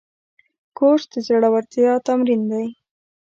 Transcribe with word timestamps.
کورس 0.77 1.03
د 1.11 1.13
زړورتیا 1.27 1.93
تمرین 2.07 2.41
دی. 2.51 2.67